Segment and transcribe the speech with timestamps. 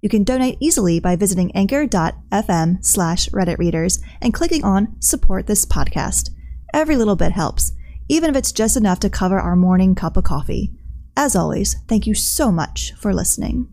[0.00, 5.66] You can donate easily by visiting anchor.fm slash Reddit readers and clicking on support this
[5.66, 6.30] podcast.
[6.72, 7.72] Every little bit helps,
[8.08, 10.72] even if it's just enough to cover our morning cup of coffee.
[11.16, 13.68] As always, thank you so much for listening.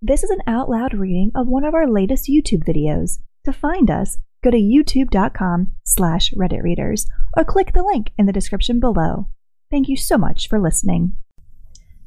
[0.00, 3.18] This is an out loud reading of one of our latest YouTube videos.
[3.44, 8.32] To find us, go to youtube.com slash Reddit readers or click the link in the
[8.32, 9.28] description below.
[9.70, 11.16] Thank you so much for listening.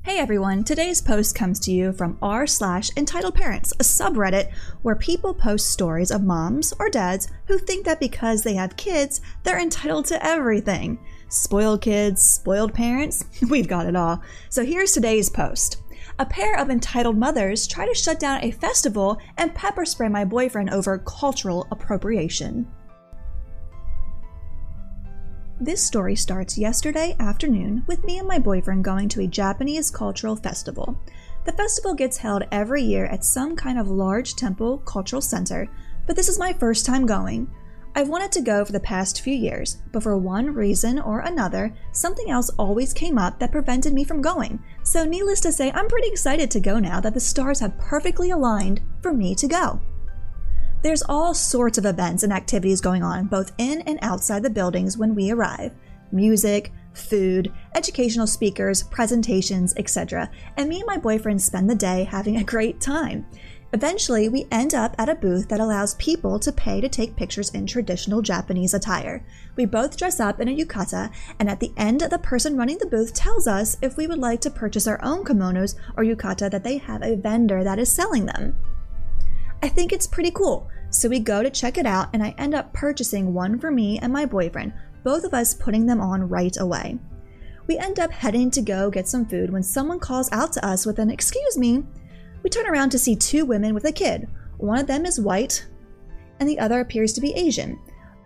[0.06, 4.98] Hey everyone, today's post comes to you from r slash entitled parents, a subreddit where
[4.98, 9.62] people post stories of moms or dads who think that because they have kids, they're
[9.62, 11.00] entitled to everything.
[11.30, 14.22] Spoiled kids, spoiled parents, we've got it all.
[14.50, 15.82] So here's today's post.
[16.20, 20.26] A pair of entitled mothers try to shut down a festival and pepper spray my
[20.26, 22.68] boyfriend over cultural appropriation.
[25.64, 30.36] This story starts yesterday afternoon with me and my boyfriend going to a Japanese cultural
[30.36, 31.00] festival.
[31.46, 35.70] The festival gets held every year at some kind of large temple cultural center,
[36.06, 37.50] but this is my first time going.
[37.96, 41.74] I've wanted to go for the past few years, but for one reason or another,
[41.94, 44.62] something else always came up that prevented me from going.
[44.84, 48.32] So, needless to say, I'm pretty excited to go now that the stars have perfectly
[48.32, 49.80] aligned for me to go.
[50.84, 54.98] There's all sorts of events and activities going on both in and outside the buildings
[54.98, 55.72] when we arrive
[56.12, 60.30] music, food, educational speakers, presentations, etc.
[60.58, 63.26] And me and my boyfriend spend the day having a great time.
[63.72, 67.50] Eventually, we end up at a booth that allows people to pay to take pictures
[67.52, 69.26] in traditional Japanese attire.
[69.56, 72.86] We both dress up in a yukata, and at the end, the person running the
[72.86, 76.64] booth tells us if we would like to purchase our own kimonos or yukata that
[76.64, 78.56] they have a vendor that is selling them.
[79.64, 80.70] I think it's pretty cool.
[80.94, 83.98] So we go to check it out, and I end up purchasing one for me
[84.00, 84.74] and my boyfriend,
[85.04, 87.00] both of us putting them on right away.
[87.66, 90.86] We end up heading to go get some food when someone calls out to us
[90.86, 91.84] with an excuse me.
[92.44, 94.30] We turn around to see two women with a kid.
[94.58, 95.66] One of them is white,
[96.40, 97.80] and the other appears to be Asian.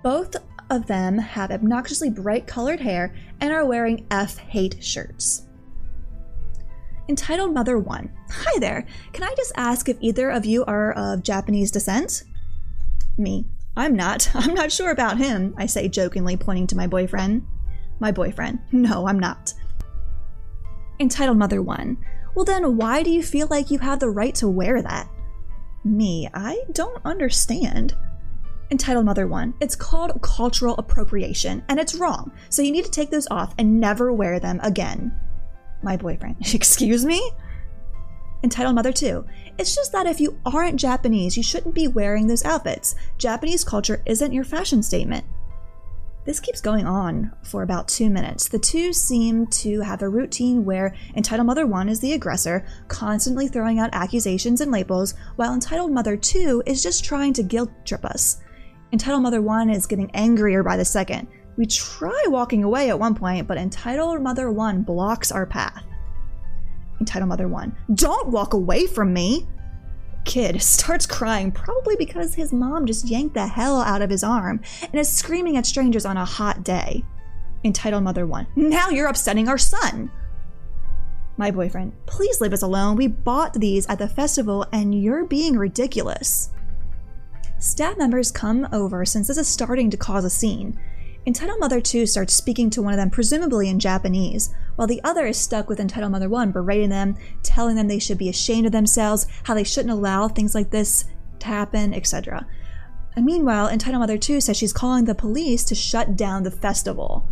[0.03, 0.35] Both
[0.69, 5.47] of them have obnoxiously bright colored hair and are wearing F hate shirts
[7.09, 8.11] entitled Mother One.
[8.29, 8.85] Hi there.
[9.13, 12.23] Can I just ask if either of you are of Japanese descent?
[13.17, 13.45] Me.
[13.75, 14.29] I'm not.
[14.35, 17.45] I'm not sure about him, I say jokingly, pointing to my boyfriend.
[17.99, 18.59] My boyfriend.
[18.71, 19.53] No, I'm not.
[20.99, 21.97] Entitled Mother One.
[22.35, 25.09] Well, then why do you feel like you have the right to wear that?
[25.83, 26.29] Me.
[26.33, 27.95] I don't understand.
[28.69, 29.53] Entitled Mother One.
[29.61, 33.79] It's called cultural appropriation, and it's wrong, so you need to take those off and
[33.79, 35.11] never wear them again
[35.81, 36.37] my boyfriend.
[36.53, 37.31] Excuse me?
[38.43, 39.25] Entitled Mother 2.
[39.57, 42.95] It's just that if you aren't Japanese, you shouldn't be wearing those outfits.
[43.17, 45.25] Japanese culture isn't your fashion statement.
[46.25, 48.49] This keeps going on for about two minutes.
[48.49, 53.47] The two seem to have a routine where Entitled Mother 1 is the aggressor, constantly
[53.47, 58.03] throwing out accusations and labels, while Entitled Mother 2 is just trying to guilt trip
[58.03, 58.41] us.
[58.91, 61.29] Entitled Mother 1 is getting angrier by the second.
[61.55, 65.86] We try walking away at one point, but Entitled Mother 1 blocks our path.
[66.99, 69.47] Entitled Mother 1, don't walk away from me!
[70.25, 74.61] Kid starts crying, probably because his mom just yanked the hell out of his arm
[74.81, 77.03] and is screaming at strangers on a hot day.
[77.63, 80.11] Entitled Mother 1, now you're upsetting our son!
[81.37, 82.95] My boyfriend, please leave us alone.
[82.95, 86.49] We bought these at the festival and you're being ridiculous.
[87.59, 90.79] Staff members come over since this is starting to cause a scene.
[91.27, 95.25] Entitled Mother 2 starts speaking to one of them, presumably in Japanese, while the other
[95.25, 98.71] is stuck with Entitled Mother 1, berating them, telling them they should be ashamed of
[98.71, 101.03] themselves, how they shouldn't allow things like this
[101.39, 102.47] to happen, etc.
[103.17, 107.27] And meanwhile, Entitled Mother 2 says she's calling the police to shut down the festival.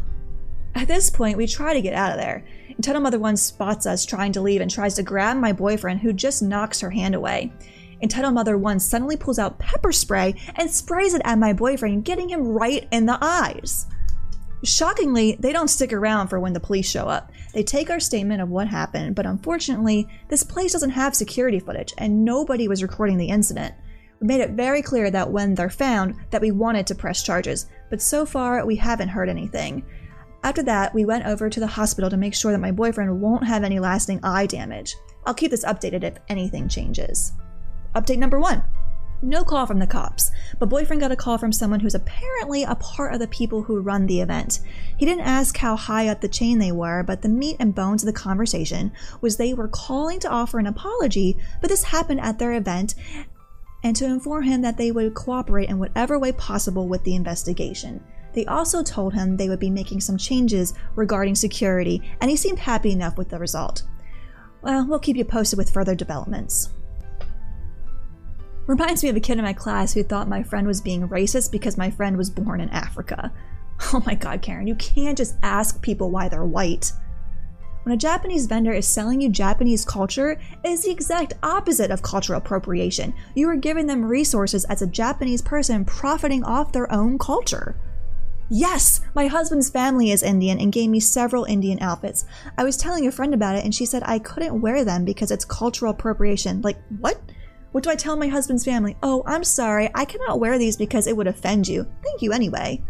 [0.75, 2.43] At this point, we try to get out of there.
[2.71, 6.11] Entitled Mother 1 spots us trying to leave and tries to grab my boyfriend, who
[6.11, 7.53] just knocks her hand away.
[8.01, 12.29] Entitled Mother 1 suddenly pulls out pepper spray and sprays it at my boyfriend, getting
[12.29, 13.87] him right in the eyes.
[14.63, 17.31] Shockingly, they don't stick around for when the police show up.
[17.53, 21.93] They take our statement of what happened, but unfortunately, this place doesn't have security footage
[21.97, 23.75] and nobody was recording the incident.
[24.19, 27.67] We made it very clear that when they're found that we wanted to press charges,
[27.89, 29.85] but so far we haven't heard anything.
[30.43, 33.45] After that, we went over to the hospital to make sure that my boyfriend won't
[33.45, 34.95] have any lasting eye damage.
[35.25, 37.33] I'll keep this updated if anything changes.
[37.95, 38.63] Update number one
[39.25, 40.29] No call from the cops,
[40.59, 43.81] but boyfriend got a call from someone who's apparently a part of the people who
[43.81, 44.59] run the event.
[44.99, 48.03] He didn't ask how high up the chain they were, but the meat and bones
[48.03, 48.91] of the conversation
[49.21, 52.93] was they were calling to offer an apology, but this happened at their event
[53.83, 58.03] and to inform him that they would cooperate in whatever way possible with the investigation.
[58.33, 62.59] They also told him they would be making some changes regarding security, and he seemed
[62.59, 63.81] happy enough with the result.
[64.61, 66.69] Well, we'll keep you posted with further developments.
[68.67, 71.51] Reminds me of a kid in my class who thought my friend was being racist
[71.51, 73.31] because my friend was born in Africa.
[73.93, 76.93] Oh my god, Karen, you can't just ask people why they're white.
[77.83, 82.01] When a Japanese vendor is selling you Japanese culture, it is the exact opposite of
[82.01, 83.13] cultural appropriation.
[83.35, 87.75] You are giving them resources as a Japanese person profiting off their own culture.
[88.49, 92.25] Yes, my husband's family is Indian and gave me several Indian outfits.
[92.57, 95.31] I was telling a friend about it and she said I couldn't wear them because
[95.31, 96.61] it's cultural appropriation.
[96.61, 97.19] Like, what?
[97.75, 98.95] What do I tell my husband's family?
[99.03, 101.85] Oh, I'm sorry, I cannot wear these because it would offend you.
[102.05, 102.81] Thank you anyway.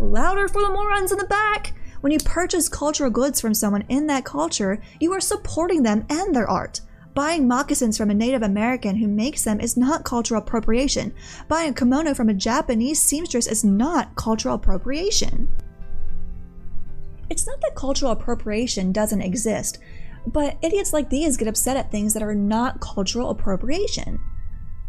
[0.00, 1.72] Louder for the morons in the back!
[2.00, 6.34] When you purchase cultural goods from someone in that culture, you are supporting them and
[6.34, 6.80] their art.
[7.14, 11.14] Buying moccasins from a Native American who makes them is not cultural appropriation.
[11.46, 15.48] Buying a kimono from a Japanese seamstress is not cultural appropriation.
[17.30, 19.78] It's not that cultural appropriation doesn't exist.
[20.26, 24.20] But idiots like these get upset at things that are not cultural appropriation.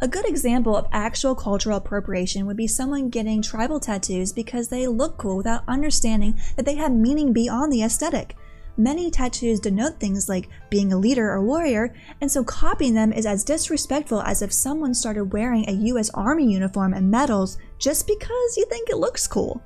[0.02, 4.86] A good example of actual cultural appropriation would be someone getting tribal tattoos because they
[4.86, 8.36] look cool without understanding that they have meaning beyond the aesthetic.
[8.76, 13.26] Many tattoos denote things like being a leader or warrior, and so copying them is
[13.26, 18.58] as disrespectful as if someone started wearing a US Army uniform and medals just because
[18.58, 19.62] you think it looks cool.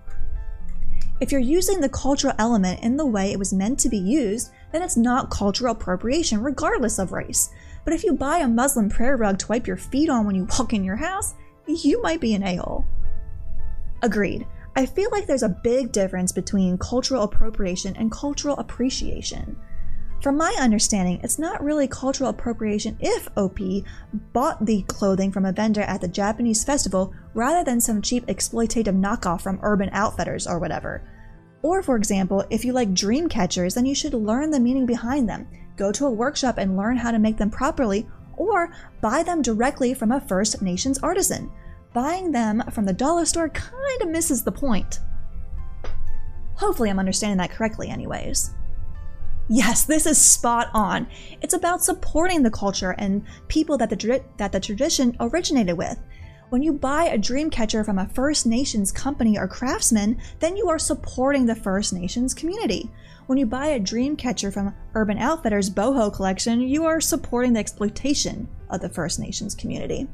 [1.20, 4.52] If you're using the cultural element in the way it was meant to be used,
[4.72, 7.50] then it's not cultural appropriation, regardless of race.
[7.86, 10.48] But if you buy a Muslim prayer rug to wipe your feet on when you
[10.60, 11.34] walk in your house,
[11.68, 12.86] you might be an a hole.
[14.04, 14.46] Agreed.
[14.76, 19.58] I feel like there's a big difference between cultural appropriation and cultural appreciation.
[20.22, 23.60] From my understanding, it's not really cultural appropriation if OP
[24.34, 29.00] bought the clothing from a vendor at the Japanese festival rather than some cheap exploitative
[29.00, 31.04] knockoff from Urban Outfitters or whatever.
[31.62, 35.30] Or, for example, if you like dream catchers, then you should learn the meaning behind
[35.30, 38.72] them, go to a workshop and learn how to make them properly, or
[39.02, 41.52] buy them directly from a First Nations artisan.
[41.94, 45.00] Buying them from the dollar store kind of misses the point.
[46.56, 48.52] Hopefully, I'm understanding that correctly, anyways.
[49.50, 51.08] Yes, this is spot on.
[51.42, 55.98] It's about supporting the culture and people that the, that the tradition originated with.
[56.50, 60.70] When you buy a dream catcher from a First Nations company or craftsman, then you
[60.70, 62.90] are supporting the First Nations community.
[63.28, 67.60] When you buy a dream catcher from Urban Outfitters boho collection, you are supporting the
[67.60, 70.08] exploitation of the First Nations community.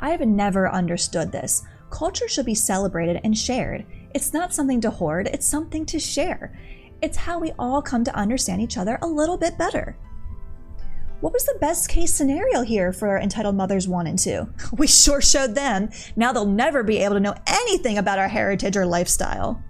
[0.00, 1.62] I have never understood this.
[1.90, 3.84] Culture should be celebrated and shared.
[4.14, 6.58] It's not something to hoard, it's something to share.
[7.04, 9.94] It's how we all come to understand each other a little bit better.
[11.20, 14.48] What was the best case scenario here for entitled mothers 1 and 2?
[14.78, 15.90] We sure showed them.
[16.16, 19.62] Now they'll never be able to know anything about our heritage or lifestyle.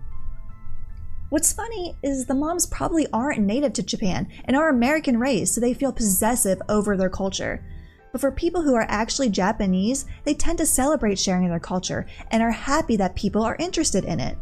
[1.31, 5.61] What's funny is the moms probably aren't native to Japan and are American raised, so
[5.61, 7.67] they feel possessive over their culture.
[8.13, 12.45] But for people who are actually Japanese, they tend to celebrate sharing their culture and
[12.45, 14.39] are happy that people are interested in it.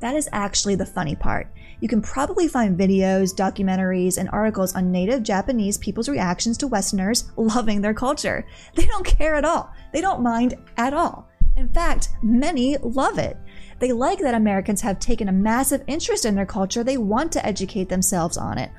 [0.00, 1.52] That is actually the funny part.
[1.80, 7.30] You can probably find videos, documentaries, and articles on native Japanese people's reactions to Westerners
[7.36, 8.46] loving their culture.
[8.74, 9.72] They don't care at all.
[9.92, 11.28] They don't mind at all.
[11.56, 13.36] In fact, many love it.
[13.78, 16.84] They like that Americans have taken a massive interest in their culture.
[16.84, 18.70] They want to educate themselves on it.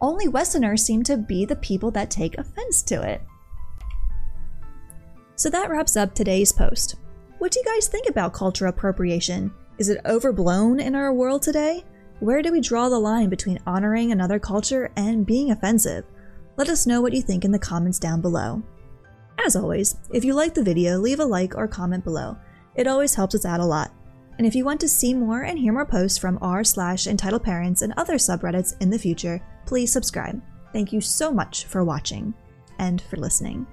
[0.00, 3.22] Only Westerners seem to be the people that take offense to it.
[5.34, 6.96] So that wraps up today's post.
[7.38, 9.52] What do you guys think about cultural appropriation?
[9.78, 11.84] Is it overblown in our world today?
[12.18, 16.04] Where do we draw the line between honoring another culture and being offensive?
[16.56, 18.60] Let us know what you think in the comments down below.
[19.44, 22.36] As always, if you liked the video, leave a like or comment below.
[22.74, 23.92] It always helps us out a lot.
[24.36, 27.44] And if you want to see more and hear more posts from r slash entitled
[27.44, 30.42] parents and other subreddits in the future, please subscribe.
[30.72, 32.34] Thank you so much for watching
[32.80, 33.64] and for listening.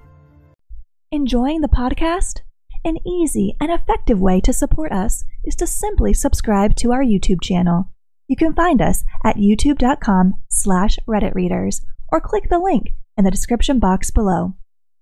[1.10, 2.42] Enjoying the podcast?
[2.86, 7.42] An easy and effective way to support us is to simply subscribe to our YouTube
[7.42, 7.90] channel.
[8.28, 13.80] You can find us at youtube.com slash redditreaders or click the link in the description
[13.80, 14.54] box below.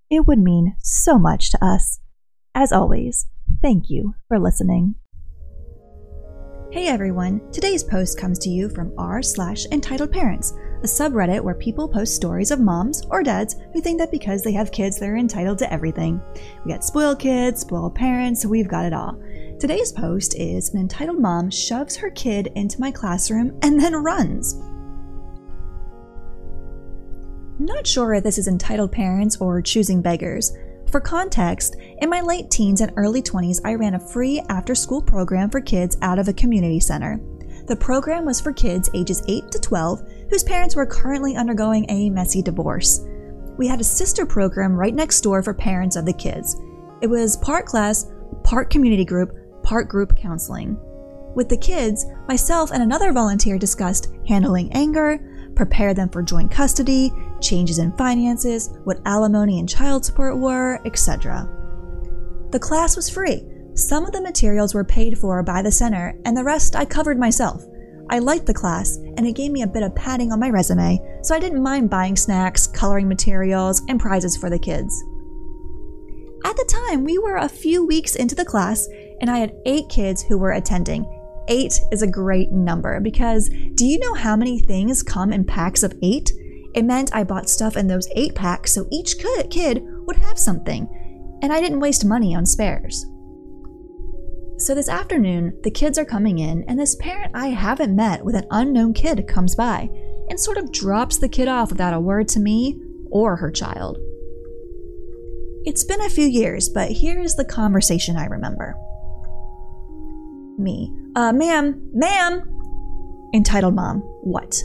[0.09, 2.01] It would mean so much to us.
[2.55, 3.27] As always,
[3.61, 4.95] thank you for listening.
[6.73, 11.55] Hey everyone, today's post comes to you from r slash entitled parents, a subreddit where
[11.55, 15.17] people post stories of moms or dads who think that because they have kids, they're
[15.17, 16.21] entitled to everything.
[16.63, 19.19] We got spoiled kids, spoiled parents, we've got it all.
[19.59, 24.61] Today's post is an entitled mom shoves her kid into my classroom and then runs.
[27.59, 30.55] Not sure if this is entitled parents or choosing beggars.
[30.91, 35.01] For context, in my late teens and early 20s, I ran a free after school
[35.01, 37.19] program for kids out of a community center.
[37.69, 42.11] The program was for kids ages 8 to 12 whose parents were currently undergoing a
[42.11, 43.01] messy divorce.
[43.57, 46.61] We had a sister program right next door for parents of the kids.
[47.03, 48.11] It was part class,
[48.43, 50.77] part community group, part group counseling.
[51.35, 55.19] With the kids, myself and another volunteer discussed handling anger,
[55.55, 61.49] prepare them for joint custody, changes in finances, what alimony and child support were, etc.
[62.51, 63.45] The class was free.
[63.75, 67.19] Some of the materials were paid for by the center, and the rest I covered
[67.19, 67.65] myself.
[68.11, 71.01] I liked the class, and it gave me a bit of padding on my resume,
[71.23, 75.03] so I didn't mind buying snacks, coloring materials, and prizes for the kids.
[76.45, 78.87] At the time, we were a few weeks into the class,
[79.21, 81.07] and I had eight kids who were attending,
[81.49, 85.83] Eight is a great number because do you know how many things come in packs
[85.83, 86.33] of eight?
[86.75, 90.89] It meant I bought stuff in those eight packs so each kid would have something,
[91.43, 93.05] and I didn't waste money on spares.
[94.57, 98.37] So this afternoon, the kids are coming in, and this parent I haven't met with
[98.37, 99.91] an unknown kid comes by
[100.29, 102.81] and sort of drops the kid off without a word to me
[103.11, 103.99] or her child.
[105.65, 108.77] It's been a few years, but here is the conversation I remember.
[110.57, 110.95] Me.
[111.17, 112.43] Uh, ma'am, ma'am!
[113.35, 114.01] Entitled mom.
[114.23, 114.63] What?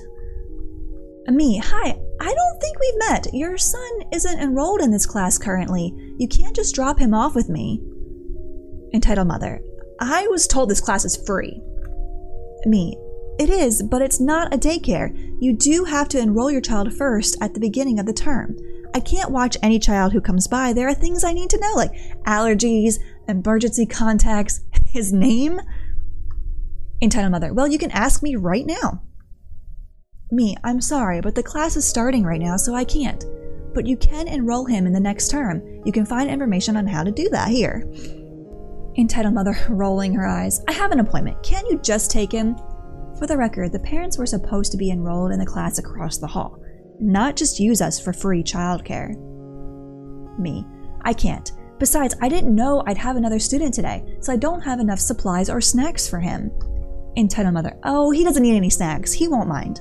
[1.27, 1.57] Me.
[1.57, 3.33] Hi, I don't think we've met.
[3.33, 5.95] Your son isn't enrolled in this class currently.
[6.17, 7.81] You can't just drop him off with me.
[8.93, 9.61] Entitled mother.
[9.99, 11.61] I was told this class is free.
[12.65, 12.95] Me.
[13.39, 15.15] It is, but it's not a daycare.
[15.39, 18.57] You do have to enroll your child first at the beginning of the term.
[18.93, 20.73] I can't watch any child who comes by.
[20.73, 21.93] There are things I need to know, like
[22.25, 22.95] allergies,
[23.27, 25.59] emergency contacts, his name.
[27.01, 29.03] Entitled mother, well, you can ask me right now.
[30.31, 33.23] Me, I'm sorry, but the class is starting right now, so I can't.
[33.73, 35.61] But you can enroll him in the next term.
[35.85, 37.89] You can find information on how to do that here.
[38.99, 40.61] Entitled mother, rolling her eyes.
[40.67, 41.41] I have an appointment.
[41.41, 42.57] Can't you just take him?
[43.17, 46.27] For the record, the parents were supposed to be enrolled in the class across the
[46.27, 46.61] hall,
[46.99, 49.17] not just use us for free childcare.
[50.37, 50.65] Me,
[51.03, 51.49] I can't.
[51.79, 55.49] Besides, I didn't know I'd have another student today, so I don't have enough supplies
[55.49, 56.51] or snacks for him.
[57.15, 59.13] Entitled mother, oh, he doesn't need any snacks.
[59.13, 59.79] He won't mind.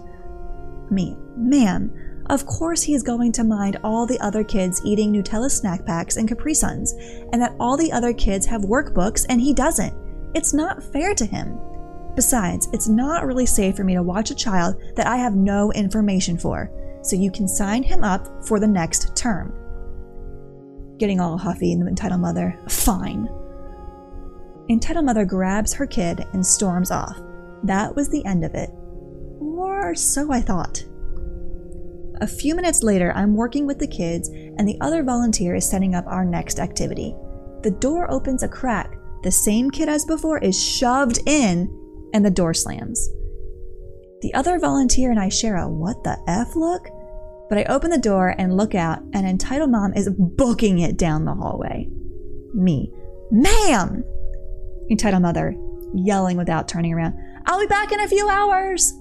[0.91, 1.93] Me, ma'am,
[2.31, 6.29] of course he's going to mind all the other kids eating Nutella snack packs and
[6.29, 6.93] Capri Suns,
[7.33, 9.95] and that all the other kids have workbooks and he doesn't.
[10.35, 11.59] It's not fair to him.
[12.15, 15.73] Besides, it's not really safe for me to watch a child that I have no
[15.73, 16.71] information for,
[17.03, 19.55] so you can sign him up for the next term.
[20.99, 23.29] Getting all huffy in the entitled mother, fine.
[24.69, 27.19] Entitled mother grabs her kid and storms off.
[27.63, 28.71] That was the end of it.
[29.41, 30.85] Or so I thought.
[32.21, 35.95] A few minutes later, I'm working with the kids, and the other volunteer is setting
[35.95, 37.15] up our next activity.
[37.63, 38.97] The door opens a crack.
[39.23, 41.69] The same kid as before is shoved in,
[42.13, 43.09] and the door slams.
[44.21, 46.89] The other volunteer and I share a what the F look,
[47.49, 51.25] but I open the door and look out, and entitled mom is booking it down
[51.25, 51.89] the hallway.
[52.53, 52.93] Me,
[53.31, 54.03] ma'am!
[54.91, 55.55] Entitled mother,
[55.95, 57.15] yelling without turning around,
[57.47, 58.93] I'll be back in a few hours!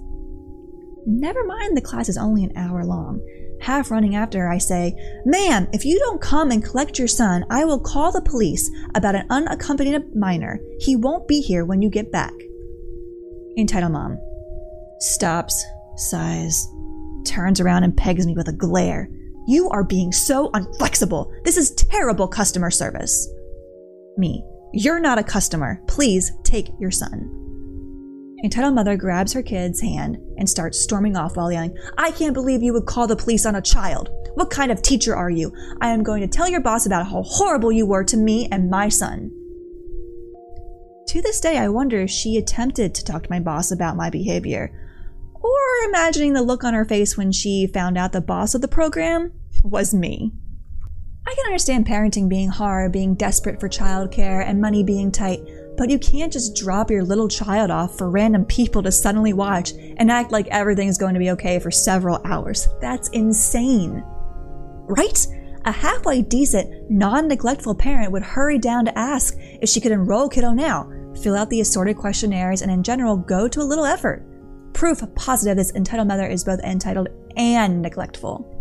[1.09, 3.25] Never mind the class is only an hour long.
[3.61, 4.93] Half running after her, I say,
[5.25, 9.15] Ma'am, if you don't come and collect your son, I will call the police about
[9.15, 10.59] an unaccompanied minor.
[10.79, 12.33] He won't be here when you get back.
[13.57, 14.19] Entitled mom
[14.99, 15.63] stops,
[15.95, 16.67] sighs,
[17.25, 19.09] turns around and pegs me with a glare.
[19.47, 21.31] You are being so unflexible.
[21.45, 23.29] This is terrible customer service.
[24.17, 24.43] Me.
[24.73, 25.81] You're not a customer.
[25.87, 27.46] Please take your son.
[28.43, 32.61] Entitled mother grabs her kid's hand and starts storming off while yelling, I can't believe
[32.61, 34.09] you would call the police on a child.
[34.35, 35.51] What kind of teacher are you?
[35.81, 38.69] I am going to tell your boss about how horrible you were to me and
[38.69, 39.31] my son.
[41.07, 44.11] To this day, I wonder if she attempted to talk to my boss about my
[44.11, 44.71] behavior,
[45.33, 48.67] or imagining the look on her face when she found out the boss of the
[48.67, 49.31] program
[49.63, 50.31] was me.
[51.25, 55.41] I can understand parenting being hard, being desperate for childcare, and money being tight,
[55.77, 59.73] but you can't just drop your little child off for random people to suddenly watch
[59.97, 62.67] and act like everything's going to be okay for several hours.
[62.81, 64.03] That's insane.
[64.87, 65.27] Right?
[65.65, 70.29] A halfway decent, non neglectful parent would hurry down to ask if she could enroll
[70.29, 70.89] kiddo now,
[71.21, 74.25] fill out the assorted questionnaires, and in general go to a little effort.
[74.73, 78.53] Proof positive this entitled mother is both entitled and neglectful.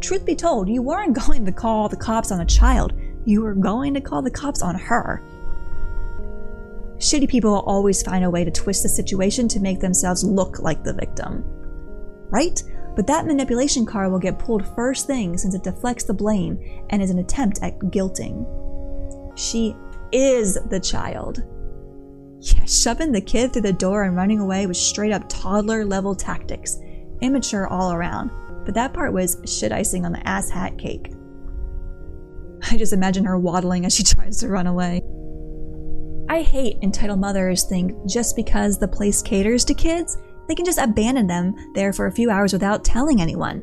[0.00, 2.94] Truth be told, you weren't going to call the cops on a child,
[3.26, 5.22] you were going to call the cops on her.
[7.06, 10.58] Shitty people will always find a way to twist the situation to make themselves look
[10.58, 11.44] like the victim.
[12.30, 12.60] Right?
[12.96, 16.58] But that manipulation card will get pulled first thing since it deflects the blame
[16.90, 18.44] and is an attempt at guilting.
[19.38, 19.76] She
[20.10, 21.44] is the child.
[22.40, 26.16] Yeah, shoving the kid through the door and running away was straight up toddler level
[26.16, 26.80] tactics.
[27.20, 28.32] Immature all around.
[28.64, 31.12] But that part was shit icing on the ass hat cake.
[32.68, 35.02] I just imagine her waddling as she tries to run away.
[36.28, 40.18] I hate entitled mothers think just because the place caters to kids,
[40.48, 43.60] they can just abandon them there for a few hours without telling anyone.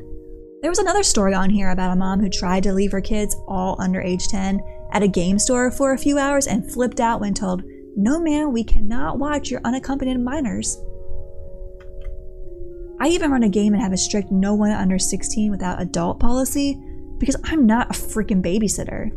[0.62, 3.36] There was another story on here about a mom who tried to leave her kids,
[3.46, 4.60] all under age 10,
[4.92, 7.62] at a game store for a few hours and flipped out when told,
[7.96, 10.80] No, ma'am, we cannot watch your unaccompanied minors.
[13.00, 16.18] I even run a game and have a strict no one under 16 without adult
[16.18, 16.80] policy
[17.18, 19.10] because I'm not a freaking babysitter.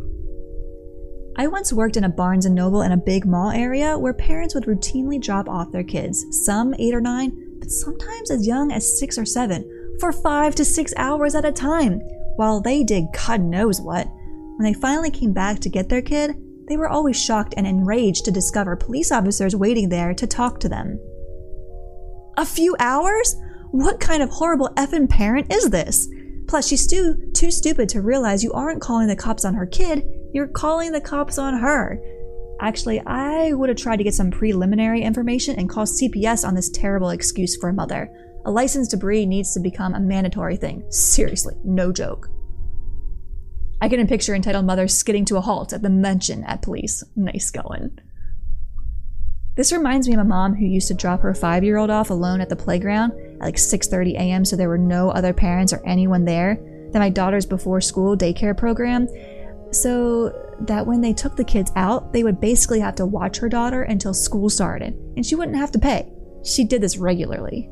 [1.40, 4.56] I once worked in a Barnes & Noble in a big mall area where parents
[4.56, 9.00] would routinely drop off their kids, some 8 or 9, but sometimes as young as
[9.00, 12.00] 6 or 7, for 5 to 6 hours at a time,
[12.38, 14.08] while they did God knows what.
[14.56, 16.36] When they finally came back to get their kid,
[16.68, 20.70] they were always shocked and enraged to discover police officers waiting there to talk to
[20.70, 21.00] them.
[22.38, 23.36] A few hours?
[23.70, 26.10] What kind of horrible effing parent is this?
[26.48, 30.04] Plus, she's too, too stupid to realize you aren't calling the cops on her kid,
[30.34, 32.00] you're calling the cops on her.
[32.60, 36.70] Actually, I would have tried to get some preliminary information and call CPS on this
[36.70, 38.10] terrible excuse for a mother.
[38.46, 40.84] A license to needs to become a mandatory thing.
[40.90, 42.30] Seriously, no joke.
[43.80, 47.04] I can picture entitled mother skidding to a halt at the mention at police.
[47.16, 48.00] Nice going.
[49.56, 52.50] This reminds me of a mom who used to drop her five-year-old off alone at
[52.50, 54.46] the playground at like 6:30 a.m.
[54.46, 56.60] so there were no other parents or anyone there.
[56.92, 59.08] Then my daughter's before school daycare program,
[59.82, 63.50] so that when they took the kids out, they would basically have to watch her
[63.50, 66.12] daughter until school started, and she wouldn't have to pay.
[66.44, 67.70] She did this regularly.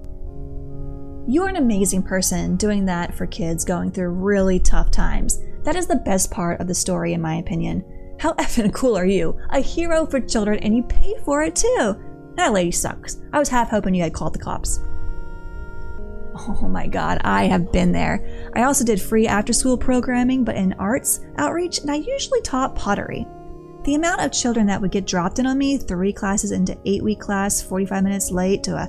[1.28, 5.42] You're an amazing person doing that for kids going through really tough times.
[5.64, 7.84] That is the best part of the story, in my opinion.
[8.20, 9.40] How effing cool are you?
[9.50, 11.96] A hero for children, and you pay for it too.
[12.36, 13.22] That lady sucks.
[13.34, 14.80] I was half hoping you had called the cops.
[16.48, 18.50] Oh my god, I have been there.
[18.56, 22.76] I also did free after school programming, but in arts outreach, and I usually taught
[22.76, 23.26] pottery.
[23.84, 27.04] The amount of children that would get dropped in on me, three classes into eight
[27.04, 28.88] week class, 45 minutes late to a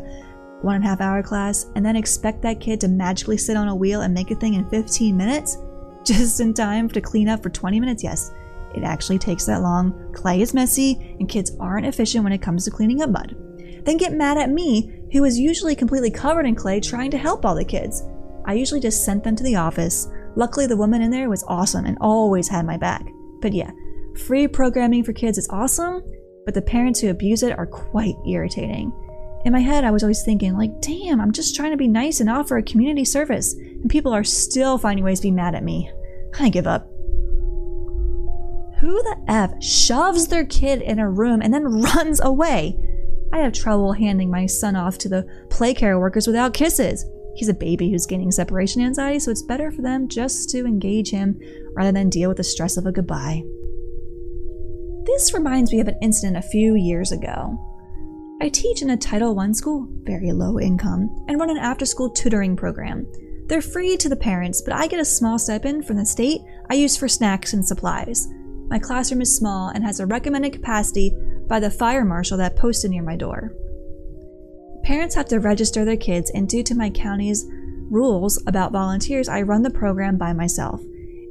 [0.62, 3.68] one and a half hour class, and then expect that kid to magically sit on
[3.68, 5.58] a wheel and make a thing in 15 minutes?
[6.04, 8.02] Just in time to clean up for 20 minutes?
[8.02, 8.32] Yes,
[8.74, 10.12] it actually takes that long.
[10.14, 13.36] Clay is messy, and kids aren't efficient when it comes to cleaning up mud.
[13.86, 17.46] Then get mad at me, who is usually completely covered in clay, trying to help
[17.46, 18.02] all the kids.
[18.44, 20.08] I usually just sent them to the office.
[20.34, 23.06] Luckily, the woman in there was awesome and always had my back.
[23.40, 23.70] But yeah,
[24.26, 26.02] free programming for kids is awesome,
[26.44, 28.92] but the parents who abuse it are quite irritating.
[29.44, 32.18] In my head, I was always thinking, like, damn, I'm just trying to be nice
[32.18, 35.62] and offer a community service, and people are still finding ways to be mad at
[35.62, 35.88] me.
[36.40, 36.88] I give up.
[38.80, 42.76] Who the F shoves their kid in a room and then runs away?
[43.32, 47.04] I have trouble handing my son off to the play care workers without kisses.
[47.36, 51.10] He's a baby who's gaining separation anxiety, so it's better for them just to engage
[51.10, 51.38] him
[51.74, 53.42] rather than deal with the stress of a goodbye.
[55.04, 57.58] This reminds me of an incident a few years ago.
[58.40, 62.10] I teach in a Title I school, very low income, and run an after school
[62.10, 63.06] tutoring program.
[63.46, 66.74] They're free to the parents, but I get a small stipend from the state I
[66.74, 68.28] use for snacks and supplies.
[68.68, 71.16] My classroom is small and has a recommended capacity
[71.48, 73.52] by the fire marshal that posted near my door.
[74.82, 77.44] Parents have to register their kids, and due to my county's
[77.90, 80.80] rules about volunteers, I run the program by myself.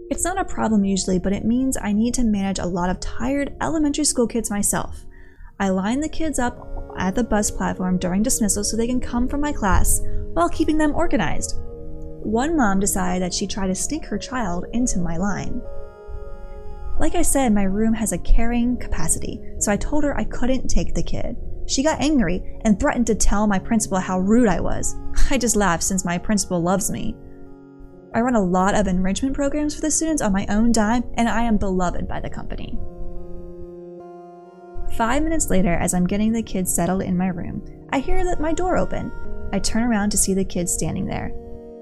[0.10, 3.00] It's not a problem usually, but it means I need to manage a lot of
[3.00, 5.06] tired elementary school kids myself.
[5.60, 9.28] I line the kids up at the bus platform during dismissal so they can come
[9.28, 10.02] from my class
[10.34, 11.56] while keeping them organized.
[11.58, 15.62] One mom decided that she'd try to sneak her child into my line.
[17.00, 20.70] Like I said, my room has a carrying capacity, so I told her I couldn't
[20.70, 21.36] take the kid.
[21.68, 24.96] She got angry and threatened to tell my principal how rude I was.
[25.30, 27.16] I just laughed since my principal loves me.
[28.14, 31.28] I run a lot of enrichment programs for the students on my own dime, and
[31.28, 32.80] I am beloved by the company.
[34.96, 38.40] Five minutes later, as I'm getting the kids settled in my room, I hear that
[38.40, 39.12] my door open.
[39.52, 41.34] I turn around to see the kids standing there.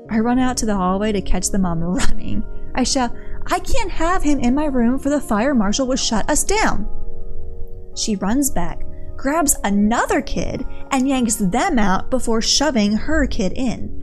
[0.10, 2.44] I run out to the hallway to catch the mom running.
[2.74, 3.16] I shout,
[3.48, 6.88] I can't have him in my room for the fire marshal will shut us down.
[7.96, 8.84] She runs back,
[9.18, 14.00] grabs another kid and yanks them out before shoving her kid in.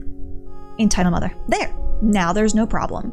[0.79, 1.33] Entitled mother.
[1.49, 1.75] There.
[2.03, 3.13] Now there's no problem.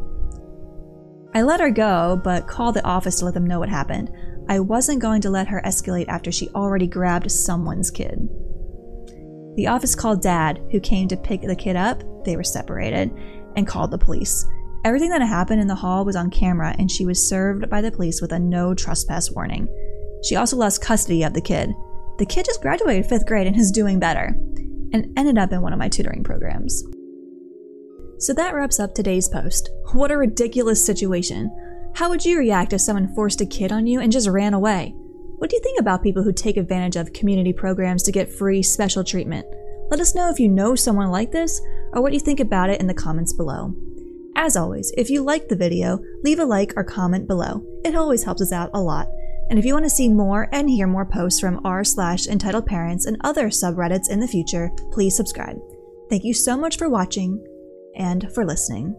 [1.33, 4.09] I let her go, but called the office to let them know what happened.
[4.49, 8.29] I wasn't going to let her escalate after she already grabbed someone's kid.
[9.55, 13.11] The office called dad, who came to pick the kid up, they were separated,
[13.55, 14.45] and called the police.
[14.87, 17.91] Everything that happened in the hall was on camera, and she was served by the
[17.91, 19.67] police with a no trespass warning.
[20.23, 21.73] She also lost custody of the kid.
[22.19, 24.33] The kid just graduated fifth grade and is doing better,
[24.93, 26.85] and ended up in one of my tutoring programs.
[28.19, 29.69] So that wraps up today's post.
[29.91, 31.51] What a ridiculous situation.
[31.95, 34.93] How would you react if someone forced a kid on you and just ran away?
[34.95, 38.63] What do you think about people who take advantage of community programs to get free
[38.63, 39.47] special treatment?
[39.91, 41.59] Let us know if you know someone like this
[41.91, 43.75] or what you think about it in the comments below.
[44.37, 47.63] As always, if you liked the video, leave a like or comment below.
[47.83, 49.07] It always helps us out a lot.
[49.49, 52.67] And if you want to see more and hear more posts from r slash entitled
[52.67, 55.57] parents and other subreddits in the future, please subscribe.
[56.09, 57.43] Thank you so much for watching
[57.95, 58.95] and for listening.